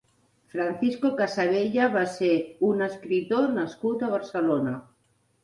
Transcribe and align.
Francisco 0.51 1.11
Casavella 1.19 1.89
va 1.97 2.03
ser 2.15 2.31
un 2.71 2.81
escriptor 2.87 3.53
nascut 3.59 4.09
a 4.09 4.13
Barcelona. 4.17 4.75